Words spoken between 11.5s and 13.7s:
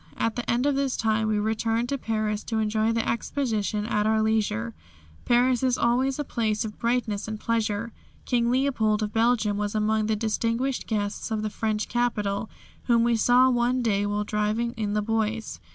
French capital, whom we saw